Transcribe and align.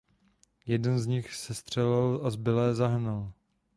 Jeden 0.65 0.99
z 0.99 1.07
nich 1.07 1.33
sestřelil 1.35 2.21
a 2.23 2.29
zbylé 2.29 2.75
zahnal. 2.75 3.31